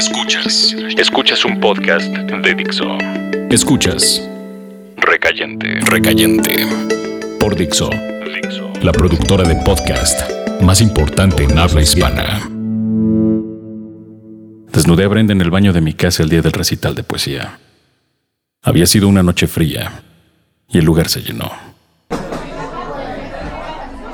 [0.00, 0.74] Escuchas.
[0.96, 2.86] Escuchas un podcast de Dixo.
[3.50, 4.26] Escuchas.
[4.96, 5.78] Recayente.
[5.82, 6.66] Recayente.
[7.38, 7.90] Por Dixo.
[8.80, 10.22] La productora de podcast
[10.62, 12.48] más importante en habla hispana.
[14.72, 17.58] Desnudé a Brenda en el baño de mi casa el día del recital de poesía.
[18.62, 20.00] Había sido una noche fría
[20.70, 21.52] y el lugar se llenó.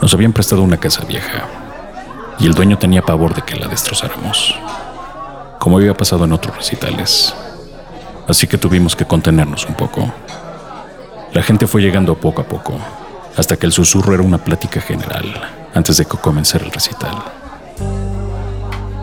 [0.03, 1.47] Nos habían prestado una casa vieja
[2.41, 4.59] y el dueño tenía pavor de que la destrozáramos,
[5.67, 7.35] como había pasado en otros recitales.
[8.29, 10.15] Así que tuvimos que contenernos un poco.
[11.33, 12.79] La gente fue llegando poco a poco,
[13.37, 15.25] hasta que el susurro era una plática general
[15.75, 17.17] antes de que comenzara el recital.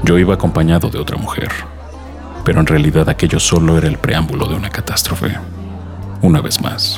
[0.03, 1.49] Yo iba acompañado de otra mujer,
[2.45, 5.37] pero en realidad aquello solo era el preámbulo de una catástrofe.
[6.21, 6.97] Una vez más.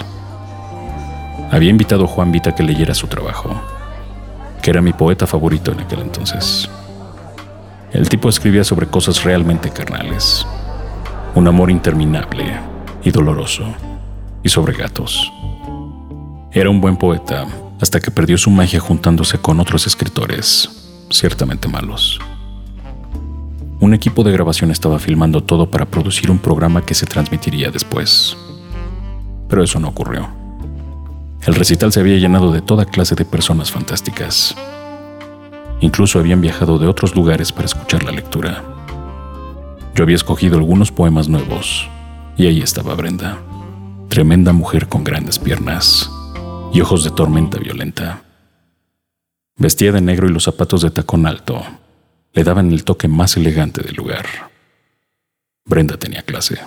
[1.50, 3.60] Había invitado a Juan Vita que leyera su trabajo,
[4.62, 6.70] que era mi poeta favorito en aquel entonces.
[7.96, 10.46] El tipo escribía sobre cosas realmente carnales,
[11.34, 12.60] un amor interminable
[13.02, 13.64] y doloroso,
[14.44, 15.32] y sobre gatos.
[16.52, 17.48] Era un buen poeta
[17.80, 20.70] hasta que perdió su magia juntándose con otros escritores,
[21.10, 22.20] ciertamente malos.
[23.80, 28.36] Un equipo de grabación estaba filmando todo para producir un programa que se transmitiría después.
[29.48, 30.28] Pero eso no ocurrió.
[31.46, 34.54] El recital se había llenado de toda clase de personas fantásticas.
[35.82, 38.64] Incluso habían viajado de otros lugares para escuchar la lectura.
[39.94, 41.90] Yo había escogido algunos poemas nuevos,
[42.38, 43.40] y ahí estaba Brenda,
[44.10, 46.10] tremenda mujer con grandes piernas
[46.74, 48.24] y ojos de tormenta violenta.
[49.58, 51.62] Vestía de negro y los zapatos de tacón alto
[52.34, 54.26] le daban el toque más elegante del lugar.
[55.66, 56.60] Brenda tenía clase.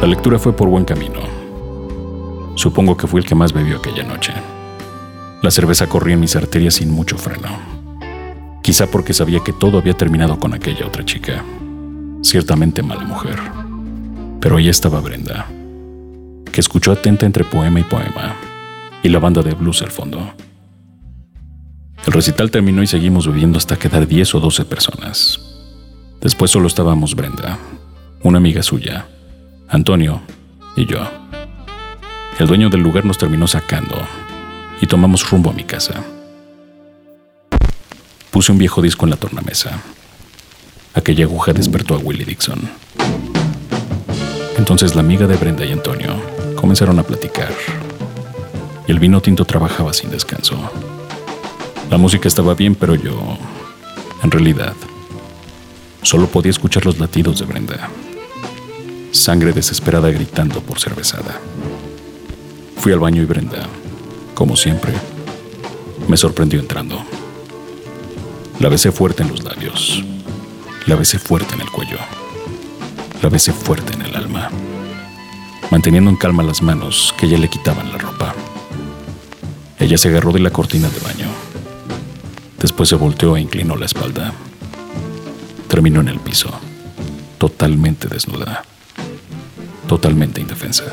[0.00, 1.44] La lectura fue por buen camino
[2.56, 4.32] Supongo que fui el que más bebió aquella noche.
[5.44, 7.50] La cerveza corría en mis arterias sin mucho freno.
[8.62, 11.44] Quizá porque sabía que todo había terminado con aquella otra chica.
[12.22, 13.38] Ciertamente mala mujer.
[14.40, 15.46] Pero ahí estaba Brenda,
[16.50, 18.34] que escuchó atenta entre poema y poema,
[19.02, 20.32] y la banda de blues al fondo.
[22.06, 25.40] El recital terminó y seguimos bebiendo hasta quedar 10 o 12 personas.
[26.22, 27.58] Después solo estábamos Brenda,
[28.22, 29.08] una amiga suya,
[29.68, 30.22] Antonio
[30.74, 31.06] y yo.
[32.38, 33.96] El dueño del lugar nos terminó sacando
[34.80, 36.02] y tomamos rumbo a mi casa.
[38.30, 39.80] Puse un viejo disco en la tornamesa.
[40.94, 42.68] Aquella aguja despertó a Willie Dixon.
[44.58, 46.14] Entonces la amiga de Brenda y Antonio
[46.56, 47.52] comenzaron a platicar.
[48.86, 50.56] Y el vino tinto trabajaba sin descanso.
[51.90, 53.38] La música estaba bien, pero yo,
[54.22, 54.74] en realidad,
[56.02, 57.88] solo podía escuchar los latidos de Brenda.
[59.12, 61.40] Sangre desesperada gritando por cervezada.
[62.76, 63.68] Fui al baño y Brenda,
[64.34, 64.92] como siempre,
[66.08, 67.02] me sorprendió entrando.
[68.58, 70.04] La besé fuerte en los labios,
[70.86, 71.98] la besé fuerte en el cuello,
[73.22, 74.50] la besé fuerte en el alma,
[75.70, 78.34] manteniendo en calma las manos que ya le quitaban la ropa.
[79.78, 81.28] Ella se agarró de la cortina de baño.
[82.58, 84.32] Después se volteó e inclinó la espalda.
[85.68, 86.50] Terminó en el piso,
[87.38, 88.64] totalmente desnuda,
[89.86, 90.84] totalmente indefensa.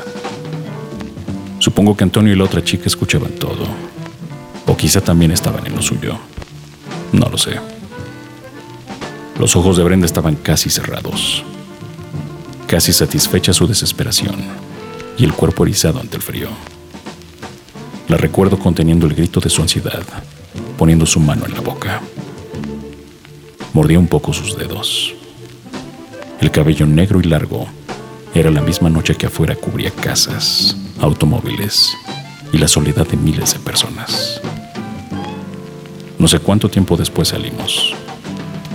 [1.62, 3.68] Supongo que Antonio y la otra chica escuchaban todo.
[4.66, 6.18] O quizá también estaban en lo suyo.
[7.12, 7.52] No lo sé.
[9.38, 11.44] Los ojos de Brenda estaban casi cerrados.
[12.66, 14.34] Casi satisfecha su desesperación
[15.16, 16.48] y el cuerpo erizado ante el frío.
[18.08, 20.02] La recuerdo conteniendo el grito de su ansiedad,
[20.76, 22.02] poniendo su mano en la boca.
[23.72, 25.14] Mordía un poco sus dedos.
[26.40, 27.68] El cabello negro y largo
[28.34, 31.92] era la misma noche que afuera cubría casas, automóviles
[32.52, 34.40] y la soledad de miles de personas.
[36.18, 37.94] No sé cuánto tiempo después salimos,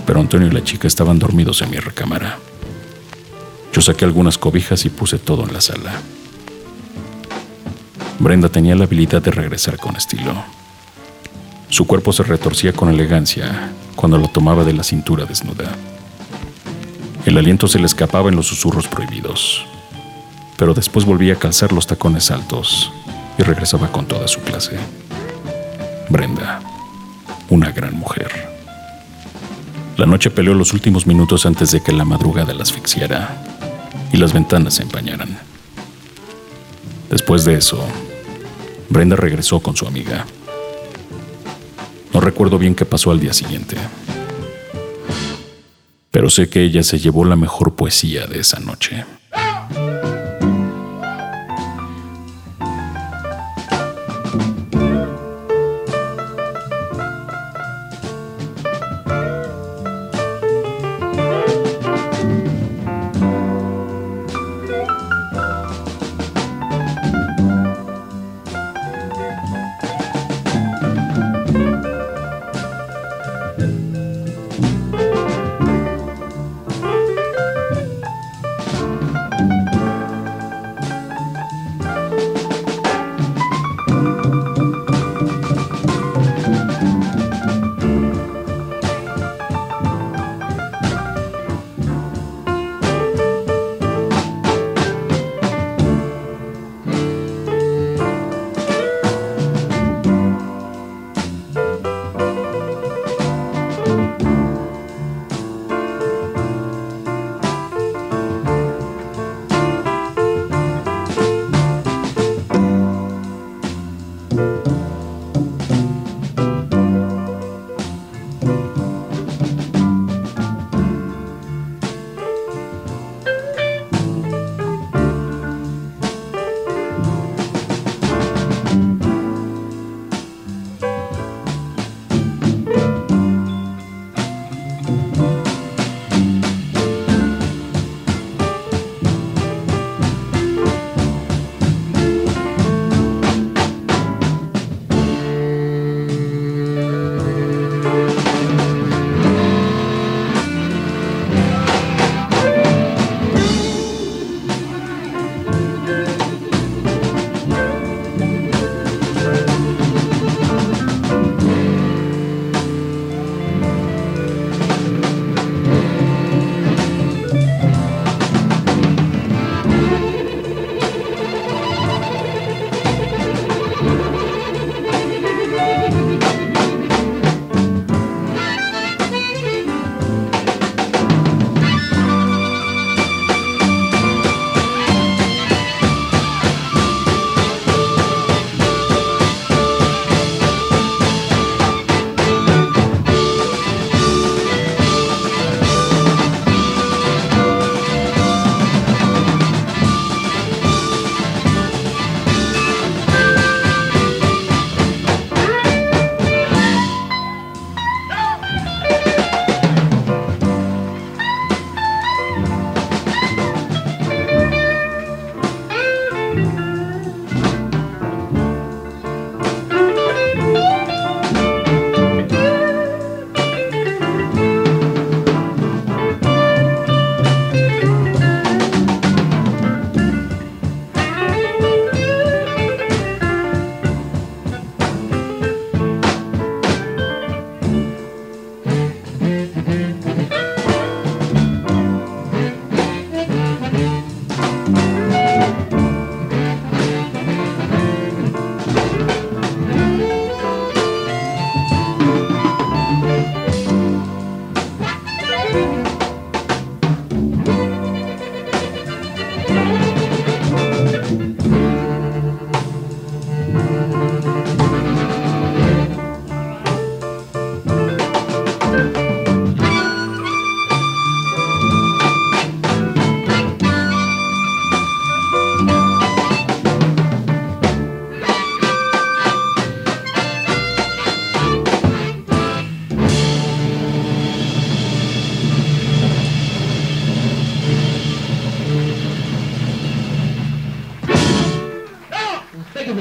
[0.06, 2.38] pero Antonio y la chica estaban dormidos en mi recámara.
[3.74, 5.94] Yo saqué algunas cobijas y puse todo en la sala.
[8.20, 10.34] Brenda tenía la habilidad de regresar con estilo.
[11.70, 15.76] Su cuerpo se retorcía con elegancia cuando lo tomaba de la cintura desnuda.
[17.28, 19.68] El aliento se le escapaba en los susurros prohibidos
[20.58, 22.92] pero después volvía a calzar los tacones altos
[23.38, 24.78] y regresaba con toda su clase.
[26.10, 26.62] Brenda,
[27.50, 28.32] una gran mujer.
[29.98, 33.44] La noche peleó los últimos minutos antes de que la madrugada la asfixiara
[34.12, 35.38] y las ventanas se empañaran.
[37.10, 37.86] Después de eso,
[38.90, 40.26] Brenda regresó con su amiga.
[42.14, 43.78] No recuerdo bien qué pasó al día siguiente,
[46.18, 49.06] pero sé que ella se llevó la mejor poesía de esa noche.